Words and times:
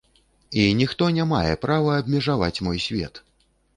І 0.61 0.63
ніхто 0.79 1.09
не 1.17 1.27
мае 1.33 1.53
права 1.65 1.91
абмежаваць 2.05 2.63
мой 2.69 2.83
свет. 2.87 3.23